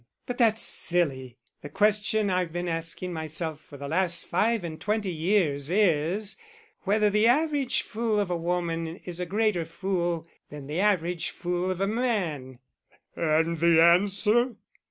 [0.25, 1.37] But that's silly!
[1.61, 6.37] The question I've been asking myself for the last five and twenty years is,
[6.85, 11.69] whether the average fool of a woman is a greater fool than the average fool
[11.69, 12.57] of a man."
[13.15, 14.55] "And the answer?"